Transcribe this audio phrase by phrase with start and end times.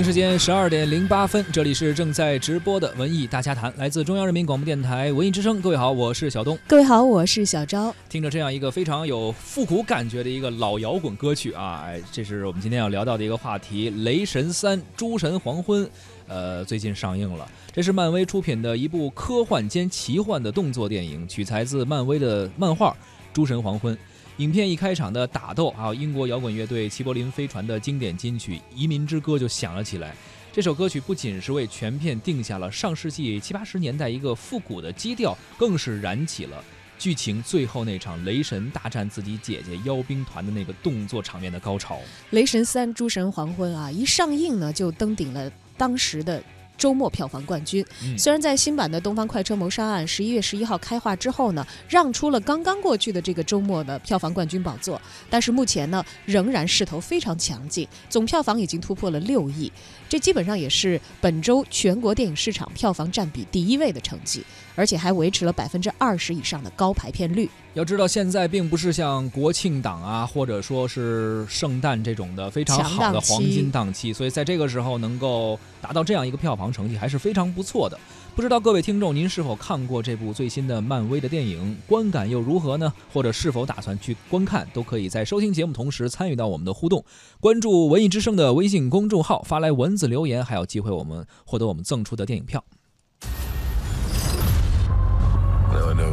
[0.00, 5.60] 北京时间十二点零八分，这里是正在直播的文艺大家谈，来自中央人民广播电台文艺之声。
[5.60, 6.58] 各位好，我是小东。
[6.66, 7.94] 各位好，我是小昭。
[8.08, 15.84] 听着这样一个非常有复古感觉的一个老摇滚歌曲啊，哎，这是我们今天要聊到的一个话题，《雷神三：诸神黄昏》。
[16.28, 22.88] 呃，最近上映了，这是漫威出品的一部科幻兼奇幻的动作电影，取材自漫威的漫画
[23.34, 23.94] 《诸神黄昏》。
[24.38, 30.14] 影片一开场的打斗，还有英国摇滚乐队齐柏林飞船的经典金曲《移民之歌》就响了起来。
[30.52, 36.64] 这首歌曲不仅是为全片定下了上世纪七八十年代一个复古的基调，更是燃起了
[36.98, 41.96] 剧情最后那场雷神大战自己姐姐妖兵团的那个动作场面的高潮。
[42.30, 45.52] 《雷神三：诸神黄昏》啊，一上映呢就登顶了。
[45.76, 46.42] 当时的
[46.80, 47.84] 周末票房冠军，
[48.16, 59.70] 虽然在新版的《东方快车谋杀案》十一月十一号开画之后呢，让出了刚刚过去的这个周末的票房冠军宝座，但是目前呢仍然势头非常强劲，总票房已经突破了六亿，
[60.08, 64.42] 这基本上也是本周全国电影市场票房占比第一位的成绩。
[64.80, 67.50] 而且还维持了百分之二十以上的高排片率。
[67.74, 78.00] 要知道，现在并不是像国庆档啊，或者说是圣诞这种的非常好的黄金档期，所以在这个时候能够达到这样一个票房成绩还是非常不错的。
[78.34, 81.76] 不知道各位听众，您是否看过这部最新的漫威的电影？
[81.86, 82.90] 观感又如何呢？
[83.12, 84.66] 或者是否打算去观看？
[84.72, 87.04] 都可以在收听节目同时参与到我们的互动，
[87.38, 92.64] 关注文艺之声的微信公众号，发来文字留言，还有机会我们获得我们赠出的电影票。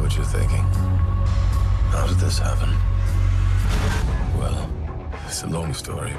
[0.08, 0.64] What you're thinking.
[1.92, 2.70] How did this happen?
[4.38, 4.70] Well,
[5.26, 6.14] it's a long story.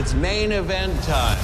[0.00, 1.36] It's main event time.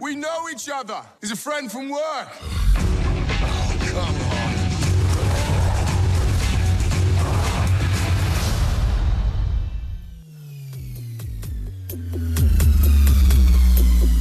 [0.00, 1.02] We know each other.
[1.20, 2.53] He's a friend from work.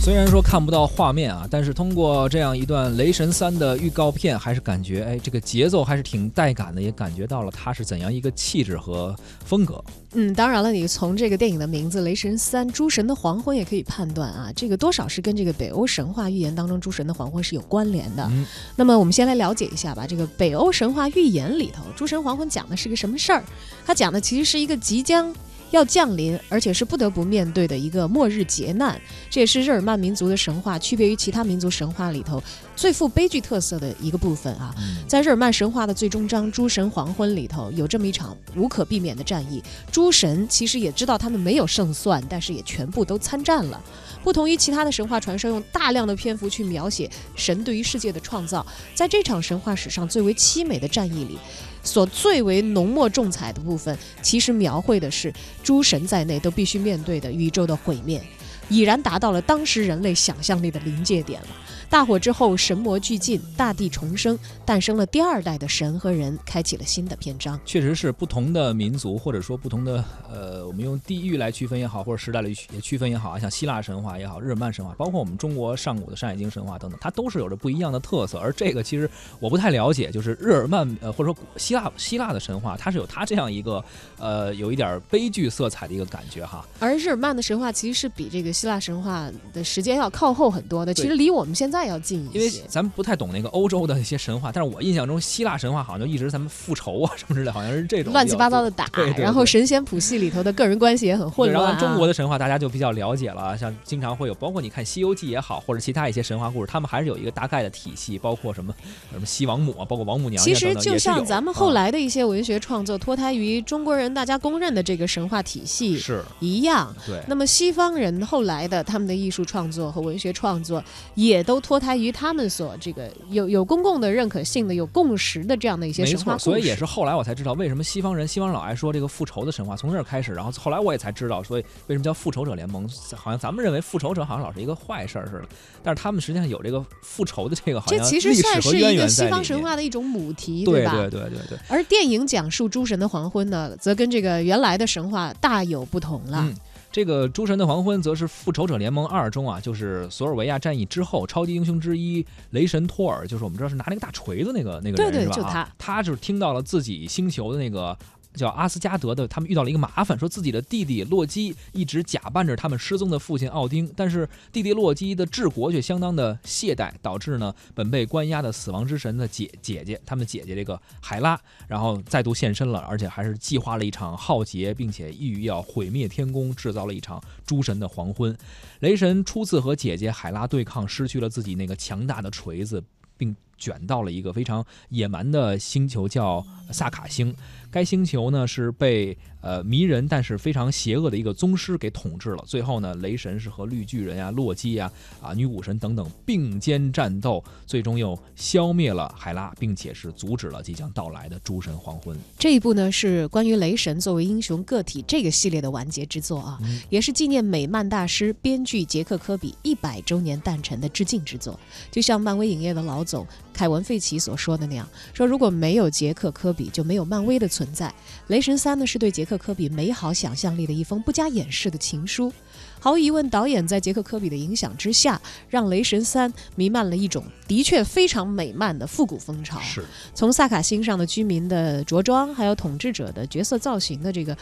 [0.03, 9.16] 虽然说看不到画面啊，但是通过这样一段《雷神三》的预告片，还是感觉哎，这个节奏还是挺带感的，也感觉到了它是怎样一个气质和
[9.46, 9.81] 风格。
[10.12, 18.30] 嗯，当然了，你从这个电影的名字《雷神三：诸神的黄昏》也可以判断啊，这个多少是跟这个北欧神话寓言当中诸神的黄昏是有关联的。
[18.75, 23.42] 那么我们先来了解一下吧，这个北欧神话寓言里头，诸神黄昏讲的是个什么事儿？
[23.86, 25.34] 它讲的其实是一个即将。
[25.74, 32.42] 要降临，而且是不得不面对的一个末日劫难，这也是日耳曼民族的神话区别于其他民族神话里头
[32.75, 34.74] 最富悲剧特色的一个部分啊。
[35.08, 39.62] 在日耳曼神话的最终章《诸神黄昏》里头，有这么一场无可避免的战役，
[39.92, 43.81] 诸神其实也知道他们没有胜算，但是也全部都参战了。
[44.24, 48.66] 不同于其他的神话传说，用大量的篇幅去描写神对于世界的创造，
[48.96, 51.38] 在这场神话史上最为凄美的战役里。
[51.86, 58.24] 所最为浓墨重彩的部分，其实描绘的是诸神在内都必须面对的宇宙的毁灭。
[58.69, 61.48] 已然达到了当时人类想象力的临界点了。
[61.89, 67.60] 大火之后，神魔俱尽，大地重生，诞生了第二代的神和人，开启了新的篇章。
[67.65, 78.39] 确实是不同的民族，或者说不同的呃，我们用地域来区分也好，或者时代来区区分也好啊，像希腊神话也好，日耳曼神话，包括我们中国上古的山海经神话等等，它都是有着不一样的特色。
[78.39, 79.07] 而这个其实
[79.39, 83.83] 我不太了解，就是日耳曼呃，或者说希腊希腊的神话，它是有它这样一个
[84.18, 86.66] 呃，有一点悲剧色彩的一个感觉哈。
[86.80, 88.51] 而日耳曼的神话其实是比这个。
[88.54, 92.40] 希腊神话的时间要靠后很多的，其实离我们现在要近一些。
[92.40, 98.86] 因为咱们不太懂那个欧洲的一些神话，但是我印象中希腊神话好像就一直咱们复仇啊什么之类的，好像是这种乱七八糟的打。
[99.18, 101.66] 然后神仙谱系里头的个人关系也很混乱。
[101.66, 108.74] 然后中国的神话大家就比较了解了，像经常会有，包括你看《西游记》也好，或者其他一些神话故事，他们还是有一个大概的体系，包括什么
[109.12, 110.44] 什么西王母啊，包括王母娘娘。
[110.44, 116.94] 其实就像咱们后来的一些文学创作脱胎于中国人大家公认的这个神话体系是一样。
[117.06, 117.22] 对。
[117.28, 119.13] 那么西方人后来的他们的。
[119.24, 132.90] 艺术创作和文学创作也都脱胎于他们所这个有有公共的认可性的、有共识的这样的一些神话所以也是后来我才知道为什么西方人西方人老爱说这个复仇的神话，从这儿开始，然后后来我也才知道，所以为什么叫复仇者联盟？
[133.16, 135.48] 好像咱们认为复仇者好像老是一个坏事儿似的，
[135.84, 140.92] 但是他们实际上有这个复仇的这个好像历史和渊源西方神话的一种母题，对吧？
[140.92, 141.57] 对对对对。
[141.69, 146.51] 而电影讲述诸神的黄昏呢，则跟这个原来的神话大有不同了。
[146.94, 155.36] 这个《诸神的黄昏》则是《复仇者联盟二》中啊，就是索尔维亚战役之后，超级英雄之一雷神托尔，就是我们知道是拿那个大锤子那个那个人是吧？
[155.36, 157.98] 就他，他就是听到了自己星球的那个。
[158.33, 178.35] 叫阿斯加德的，他们遇到了一个麻烦，说自己的弟弟洛基一直假扮着他们失踪的父亲奥丁，但是弟弟洛基的治国却相当的懈怠，导致呢本被关押的死亡之神的姐姐姐，他们姐姐这个海拉，然后再度现身了，而且还是计划了一场浩劫，并且意欲要毁灭天宫，制造了一场诸神的黄昏。
[178.80, 182.83] 雷神初次和姐姐海拉对抗，失去了自己那个强大的锤子，
[183.15, 187.33] 并卷到了一个非常野蛮的星球，叫萨卡星。
[187.71, 189.18] 该星球呢是被。
[189.44, 192.42] 呃，迷人但是非常邪恶的一个宗师给统治了。
[192.48, 194.89] 最后呢，雷神是和绿巨人呀、洛基呀、
[195.21, 202.18] 啊女武神等等并肩战斗，最终又消灭了海拉，并且是阻止了即将到来的诸神黄昏。
[202.39, 206.57] 这一部呢是关于雷神作为英雄个体这个系列的完结之作啊，
[206.89, 211.59] 也是纪念美漫大师编剧杰克科比一百周年诞辰的致敬之作。
[211.92, 217.94] 就像漫威影业的老总凯文费奇所说的那样，说如果没有杰克科比，就没有漫威的存在。
[218.28, 219.38] 雷神三呢是对杰克。
[219.44, 222.32] 科比美好想象力的一封不加掩饰的情书，
[222.80, 229.60] 毫无疑问，导演在杰克科比的影响之下，让《雷神三》弥漫了一种的确非常美漫的复古风潮。
[229.60, 229.84] 是，
[230.16, 234.38] 从萨卡星上的居民的着装，还有统治者的角色造型的这个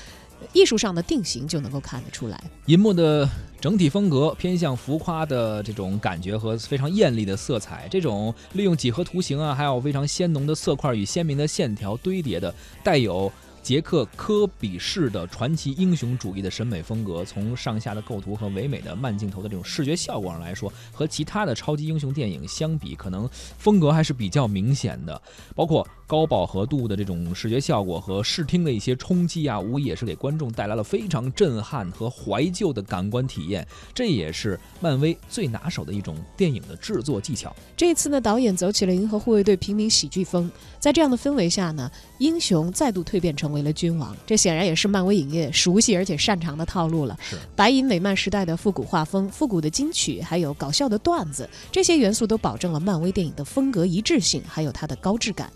[0.53, 2.43] 艺术上的定型，就能够看得出来。
[2.65, 3.27] 银幕的
[3.59, 12.53] 整体风格偏向浮夸的这种感觉和非常艳丽的色彩，这种利用几何图形啊，还有非常鲜浓的色块与鲜明的线条堆叠的，
[12.83, 13.31] 带有。
[13.63, 23.29] 杰克科比式的传奇英雄主义的审美风格，从上下的构图和唯美的慢镜头的这种视觉效果上来说，和其他的超级英雄电影相比，可能
[23.59, 25.21] 风格还是比较明显的。
[25.53, 33.66] 包括高饱和度的这种视觉效果和视听的一些冲击啊，无疑也是给观众带来了非常震撼和怀旧的感官体验。
[33.94, 37.56] 这也是漫威最拿手的一种电影的制作技巧。
[37.78, 43.54] 这次呢，导演走起了银河护卫队平民喜剧风，在这样的氛围下呢，英雄再度蜕变成。
[43.54, 47.18] 为了君王，这显然也是漫威影业熟悉而且擅长的套路了。
[47.22, 55.50] 是白银美漫时代的复古画风、复古的金曲，还有搞笑的段子，这些元素都保证了漫威电影的风格一致性，还有它的高质感。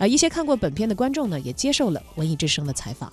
[0.00, 3.12] 而，一些看过本片的观众呢，也接受了文艺之声的采访。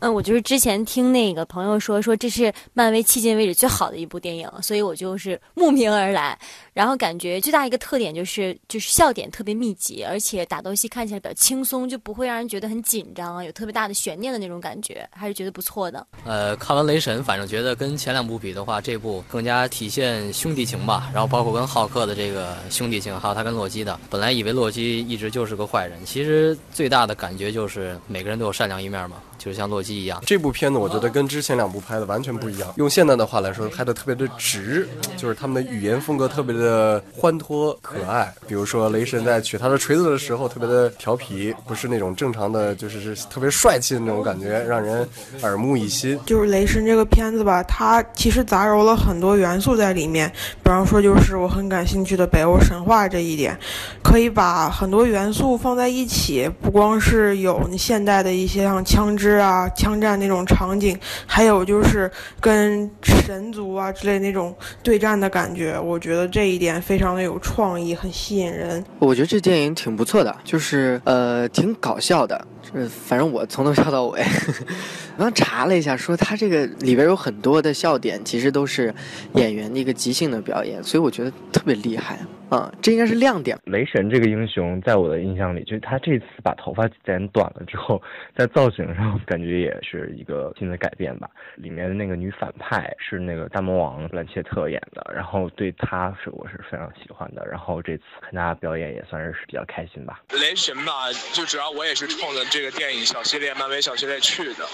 [0.00, 6.38] 嗯，我就是之前听那个朋友说，说这是漫威迄今为止最好的一部电影，所以我就是慕名而来。
[6.74, 16.06] 然后感觉最大一个特点就是，就是笑点特别密集，而且打斗戏看起来比较轻松，就不会让人觉得很紧张啊，有特别大的悬念的那种感觉，还是觉得不错的。
[16.26, 21.08] 呃，看完雷神，反正觉得跟前两部比的话，这部更加体现兄弟情吧。
[21.14, 23.98] 然后包括跟浩克的这个兄弟情，还有他跟洛基的。
[24.10, 29.16] 本来以为洛基一直就是个坏人，其实最大的感觉就是每个人都有善良一面嘛。
[29.44, 32.72] 就是像洛基一样，这部片子我觉得跟之前两部拍的完全不一样。
[32.76, 38.32] 用现在的话来说，拍的特别的直，就是他们的语言风格特别的欢脱可爱。
[38.48, 45.06] 比如说雷神在取他的锤子的时候，特别的调皮，不是那种正常的，就是是特别帅气的那种感觉，让人
[45.42, 46.18] 耳目一新。
[46.24, 50.26] 就是雷神这个片子吧，它其实杂糅了很多元素在里面。
[50.62, 53.54] 比方说，就是我很感兴趣的北欧神话这一点，
[54.02, 59.33] 可以把很多元素放在一起，不光是有现代的一些像枪支。
[59.38, 62.10] 啊，枪战那种场景，还有就是
[62.40, 68.84] 跟神族啊之类那种对战的感觉，我觉得这一点非常的有创意，很吸引人。
[68.98, 72.46] 我觉得这电影挺不错的，就是呃挺搞笑的。
[72.72, 74.24] 呃，反正我从头笑到尾。
[75.16, 78.92] 我刚查了一下，说他这个里边有很多的笑点，其实都是
[79.34, 82.18] 演员的一个即兴的表演，所以我觉得特别厉害。
[82.50, 83.58] 啊，这应该是亮点。
[83.64, 88.00] 雷神这个英雄，在我的印象里，就是他这次把头发剪短了之后，
[88.36, 91.28] 在造型上感觉也是一个新的改变吧。
[91.56, 97.44] 里面的那个女反派是那个大魔王布兰切特演的，然后对她是我是非常喜欢的。
[97.46, 100.22] 然后这次看她表演也算是比较开心吧。
[100.30, 104.64] 雷神吧，就主要我也是冲着这个电影小系列、漫威小系列去的，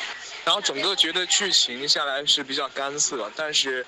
[0.44, 3.86] 然后整个觉得剧情下来是比较干涩，但是。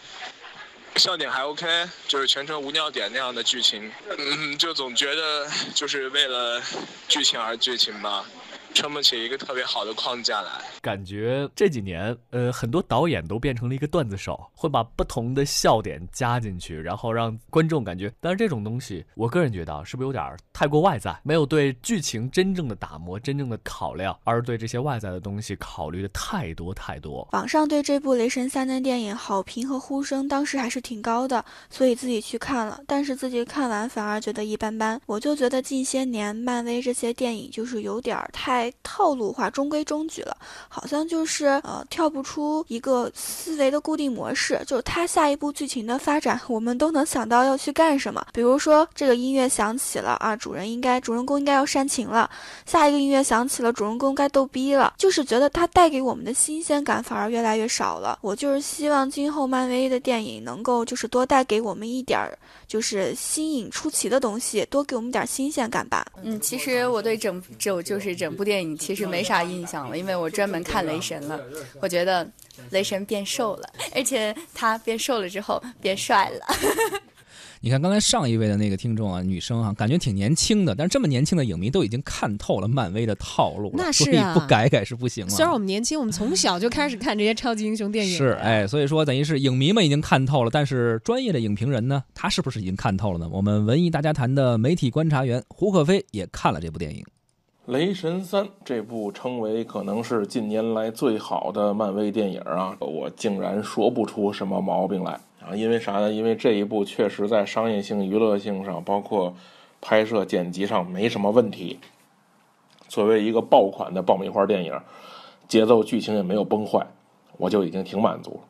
[0.96, 1.66] 笑点还 OK，
[2.06, 6.62] 就是全程无尿点那样的剧情，嗯，就总觉得就是为了
[7.08, 8.24] 剧情而剧情吧。
[8.72, 10.50] 撑不起一个特别好的框架来。
[10.80, 18.12] 感觉这几年，呃，很多导演都变成了一个段子手，会把不同的笑点加进去，然后让观众感觉。
[18.20, 27.26] 但是这种东西，我个人觉得是不是有点太过外在，没有对剧情真正的打磨、真正的考量，而对这些外在的东西考虑的太多太多。
[27.32, 35.00] 网上对这部《雷神三》的电影好评和呼声当时还是挺高的，所以自己去看了，但是自己看完反而觉得一般般。
[35.06, 40.36] 我就觉得近些年漫威这些电影就是有点太套路化、中规中矩了，
[40.68, 48.26] 好像就是呃跳不出一个思维的固定模式，就是他下一步剧情的发展，我们都能想到要去干什么。
[48.32, 52.28] 比如说这个音乐响起了啊，主人应该主人公应该要煽情了，
[52.66, 58.18] 下一个音乐响起了，主人公该逗逼了，就是觉得它带给我们的新鲜感反而越来越少了。
[58.20, 66.04] 我就是希望今后漫威的电影能够就是多带给我们一点儿就是新颖出奇的东西，多给我们点新鲜感吧。
[66.22, 71.40] 嗯，其实我对整就就是整部电影其实没啥印象了，因为我专门看雷神了。
[71.80, 72.28] 我觉得
[72.70, 76.46] 雷神变瘦了，而且他变瘦了之后变帅了。
[77.64, 85.30] 你看刚才上一位的那个听众啊，女生啊，感觉挺年轻的，但是这么年轻的影迷都已经看透了漫威的套路了，那是啊，不改改是不行了。
[85.30, 93.28] 虽然我们年轻，我们从小就开始看这些超级英雄电影，是哎，所以说等于是影迷们已经看透了，但是专业的影评人呢，他是不是已经看透了呢？
[93.30, 97.00] 我们文艺大家谈的媒体观察员胡可飞也看了这部电影。
[97.66, 105.54] 《雷神三》这部称为可能是近年来最好的漫威电影啊，我竟然说不出什么毛病来啊！
[105.54, 106.12] 因为啥呢？
[106.12, 109.32] 因为这一部确实在商业性、娱乐性上，包括
[109.80, 111.78] 拍摄、剪辑上没什么问题。
[112.88, 114.76] 作为一个爆款的爆米花电影，
[115.46, 116.84] 节奏、剧情也没有崩坏，
[117.36, 118.40] 我就已经挺满足了。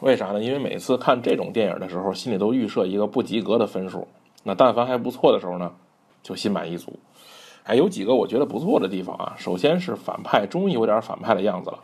[0.00, 0.42] 为啥呢？
[0.42, 4.06] 因为每次看这种电影的时候，心里都预设一个不及格的分数。
[4.44, 5.72] 那但凡还不错的时候呢，
[6.22, 6.92] 就心满意足。
[7.68, 11.78] 哎有几个我觉得不错的地方啊，首先是反派终于有点反派的样子了，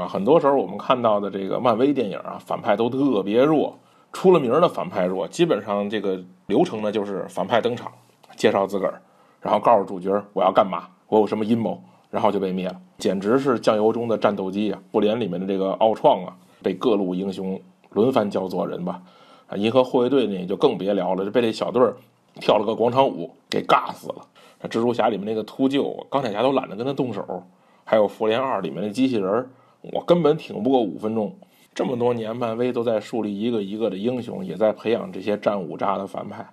[0.00, 3.78] 啊，很多时候我们看到的这个漫威电影啊，反派都特别弱，
[4.10, 7.92] 出了名的反派弱，基本上这个流程呢就是反派登场，
[8.36, 9.02] 介绍自个儿，
[9.42, 11.78] 然后告诉主角我要干嘛，我有什么阴谋，
[12.08, 14.80] 然后就被灭了，简直是酱油中的战斗机啊！
[14.92, 19.02] 复联里面的这个奥创啊，被各路英雄轮番教做人吧，
[19.46, 21.94] 啊，银河护卫队呢就更别聊了，就被这小队儿
[22.40, 24.26] 跳了个广场舞给尬死了。
[24.68, 27.42] 蜘蛛侠里面那个秃鹫，钢铁侠都懒得跟他动手。
[27.84, 29.50] 还有复联二里面的机器人，
[29.80, 31.36] 我根本挺不过五分钟。
[31.74, 36.46] 这么多年，漫威都在树立一个一个的英雄，也在培养这些战五渣的反派。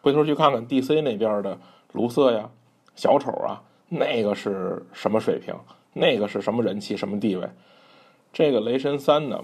[0.00, 1.56] 回头去看看 DC 那边的
[1.92, 2.50] 卢瑟呀、
[2.96, 5.54] 小丑啊，那个是什么水平？
[5.92, 7.48] 那个是什么人气、什么地位？
[8.32, 9.38] 这个雷神三呢？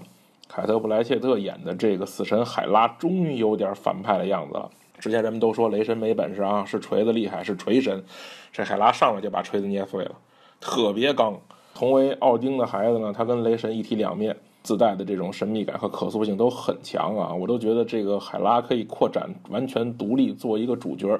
[0.47, 4.69] 凯特·布莱切特演的这个死神海拉，终于有点反派的样子了。
[4.99, 8.03] 之前人们都说雷神没本事啊，是锤子厉害，是锤神。
[8.51, 10.11] 这海拉上来就把锤子捏碎了，
[10.59, 11.39] 特别刚。
[11.73, 17.33] 同为奥丁的孩子呢，他跟雷神一体两面，自带的这种神秘感和可塑性都很强啊。
[17.33, 21.17] 我都觉得这个海拉可以扩展，完全独立做一个主角。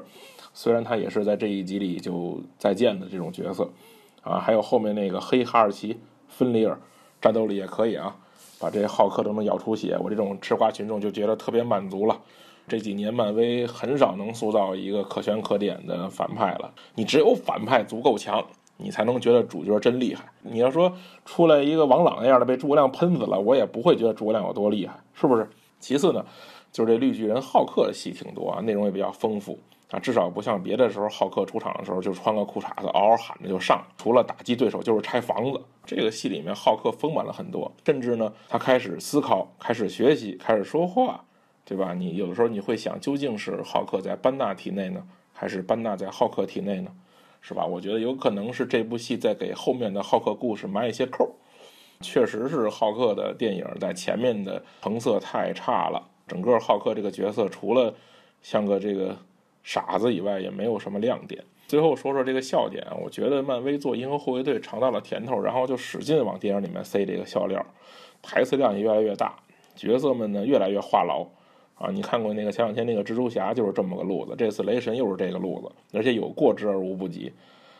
[0.53, 3.69] 虽然他也是在这一集里就再见的这种角色
[4.21, 4.39] 啊。
[4.39, 5.93] 还有后面那个黑哈尔奇·
[6.27, 6.77] 芬里尔，
[7.21, 8.13] 战斗力也可以啊，
[8.59, 12.19] 把这浩克都能咬出血，我这种吃瓜群众就觉得特别满足了。
[12.69, 16.71] 这几年漫威很少能塑造一个可圈可点的反派了。
[16.93, 18.45] 你只有反派足够强，
[18.77, 20.23] 你才能觉得主角真厉害。
[20.41, 20.93] 你要说
[21.25, 25.49] 出来一个王朗那样的被诸葛亮喷死了，我也不会觉得诸葛亮有多厉害，是不是？
[25.79, 26.23] 其次呢，
[26.71, 29.57] 就是这绿巨人浩克的戏挺多啊，内容也比较丰富
[29.91, 35.59] 啊，至少不像别的时候浩克出场的时候就穿个裤衩子嗷嗷喊着就上，除了打击对手就是拆房子。
[35.85, 41.23] 这个戏里面浩克丰满了很多，甚至呢，他开始思考，开始学习，开始说话。
[41.69, 41.93] 对吧？
[41.93, 46.91] 你有的时候你会想，究竟是浩克在班纳体内呢，还是班纳在浩克体内呢？
[47.41, 47.63] 是吧？
[47.63, 51.29] 我觉得有可能是这部戏在给后面的浩克故事埋一些扣。
[52.01, 57.93] 确实是浩克的电影在前面的成色太差了，整个浩克这个角色除了
[58.41, 59.15] 像个这个
[59.63, 61.43] 傻子以外，也没有什么亮点。
[61.67, 67.63] 最后说说这个笑点，我觉得漫威做银河护卫队尝到了甜头，然后就使劲往电影里面塞这个笑料，
[68.23, 69.35] 台词量也越来越大，
[69.75, 71.27] 角色们呢越来越话痨。
[71.79, 77.31] 啊，你看过那个前两天那个蜘蛛侠就是这么个路子，这次雷神又是这个路子，而且有过之而无不及。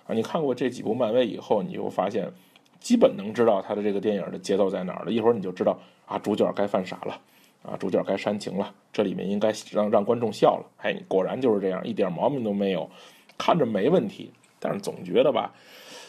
[0.08, 2.32] 啊，你看过这几部漫威以后，你就发现，
[2.80, 5.12] 基本能知道他的这个电影的节奏在哪儿了。
[5.12, 7.20] 一会儿你就知道啊，主角该犯傻了，
[7.62, 10.66] 啊，主角该煽情了，这里面应该让让观众笑了。
[10.78, 12.90] 哎，果然就是这样，一点毛病都没有，
[13.38, 14.32] 看着没问题。
[14.62, 15.54] 但是总觉得吧，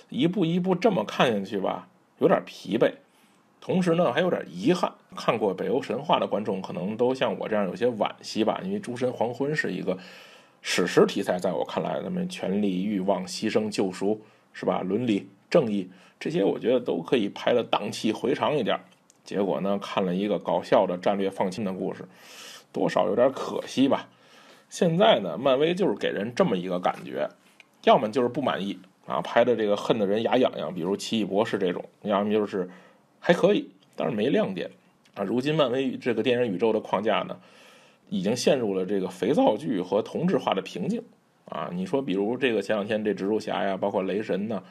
[0.09, 2.93] 一步一步这么看下去吧，有点疲惫。
[3.71, 4.93] 同时呢，还有点遗憾。
[5.15, 9.97] 看过《北欧神话》的观众可能都像我这样有些惋惜吧，因为《诸神黄昏》是一个
[10.61, 14.21] 史诗题材，在我看来，咱们权力、欲望、牺牲、救赎，
[14.53, 14.83] 是吧？
[14.83, 18.81] 伦理、正义，这些我觉得都可以拍的荡气回肠一点。
[19.25, 22.05] 结果呢，看了一个搞笑的战略放弃的故事，
[22.73, 24.09] 多少有点可惜吧。
[24.69, 27.29] 现在呢，漫威就是给人这么一个感觉，
[27.85, 32.69] 要么就是不满意啊，拍的这个恨得人牙痒痒，比如奇异博士这种；要么就是
[33.21, 34.69] 还可以，但是没亮点
[35.15, 35.23] 啊。
[35.23, 37.39] 如今漫威这个电影宇宙的框架呢，
[38.09, 41.03] 已经陷入了这个肥皂剧和同质化的瓶颈
[41.45, 41.71] 啊。
[41.73, 44.63] 你说，比如这个前两天这蜘蛛侠呀，包括雷神呢，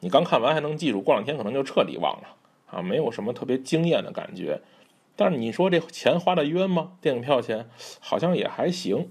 [0.00, 2.34] 你刚看完还能记住，过两天可能就彻底忘了。
[2.70, 4.60] 啊，没有什么特别惊艳的感觉，
[5.16, 6.92] 但是你说这钱花的冤吗？
[7.00, 7.66] 电影票钱
[7.98, 9.08] 好像也还行，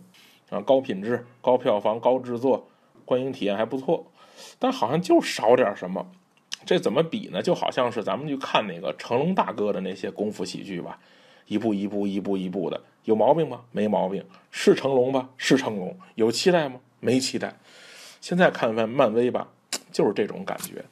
[0.52, 2.68] 啊，高品质、高票房、高制作，
[3.04, 4.06] 观影体验还不错，
[4.60, 6.06] 但好像就少点什么。
[6.68, 7.42] 这怎么比呢？
[7.42, 11.00] 就好像是咱们去看那个成龙大哥的那些功夫喜剧吧，
[11.48, 13.62] 一步一步、一步一步的，有毛病吗？
[13.72, 14.22] 没毛病。
[14.52, 15.30] 是成龙吧？
[15.38, 15.98] 是成龙。
[16.16, 16.76] 有期待吗？
[17.00, 17.56] 没期待。
[18.20, 19.48] 现在看看漫威吧，
[19.94, 20.84] 就是这种感觉。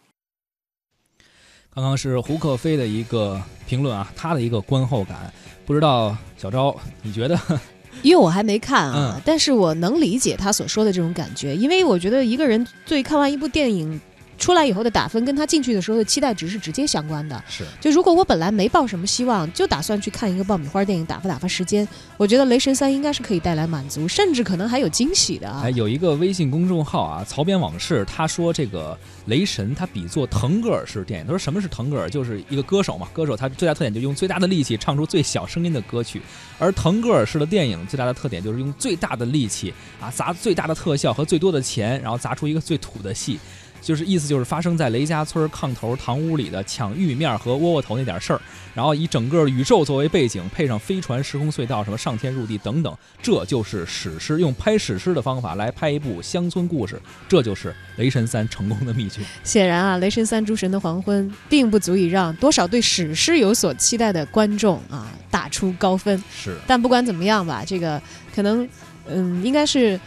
[1.73, 5.33] 刚刚是胡克飞的一个评论啊，他的一个观后感，
[5.65, 7.37] 不知道小昭你觉得？
[8.01, 13.99] 因为我还没看啊，但是我能理解他所说的这种感觉，因为我觉得一个人对看完一部电影。
[14.37, 17.43] 出来以后的打分跟他进去的时候的期待值是直接相关的。
[17.47, 21.87] 是，就如果我本来没抱什么希望，就打算去看一个爆米花电影打发打发时间，
[22.17, 25.61] 我觉得《雷神三》应该是可以带来满足，甚至可能还有惊喜的啊。
[25.63, 31.25] 哎，有一个微信公众号啊，曹编往事，他说这个雷神他比作腾格尔式电影。
[31.25, 32.09] 他说什么是腾格尔？
[32.09, 36.21] 就是一个歌手嘛，歌手他最大特点就用最大的力气唱出最小声音的歌曲，
[36.59, 43.39] 而腾格尔式的电影最大的特点就是用最大的力气啊，砸最大的特效和最多的钱，然后砸出一个最土的戏。
[43.85, 48.41] 就是意思就是发生在雷家村炕头堂屋里的抢玉米面和窝窝头那点事儿，
[48.73, 54.39] 然后以整个宇宙作为背景，配上飞船、时空隧道、什么上天入地等等，这就是史诗。
[54.39, 59.21] 用拍史诗的方法来拍一部乡村故事，这就是《雷神三》成功的秘诀。
[59.45, 66.21] 显然啊，《雷神三：诸神的黄昏》并不足以让多少对史诗有所期待的观众啊打出高分。
[66.35, 68.01] 是，但不管怎么样吧，这个
[68.33, 68.67] 可能。
[69.07, 69.99] 嗯，应该是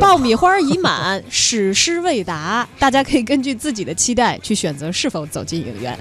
[0.00, 5.98] 爆米花已满，史诗未达，大家可以根据自己的期待去选择是否走进影院。